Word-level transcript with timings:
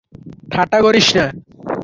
ঠাট্টা 0.51 0.77
করিস 0.85 1.07
না। 1.17 1.25